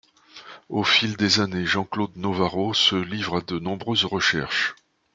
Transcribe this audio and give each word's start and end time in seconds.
Au 0.69 0.83
fil 0.83 1.15
des 1.15 1.41
années, 1.41 1.67
Jean-Claude 1.67 2.15
Novaro 2.15 2.73
se 2.73 2.95
livre 2.95 3.37
à 3.37 3.41
de 3.41 3.59
nombreuses 3.59 4.05
recherches. 4.05 4.73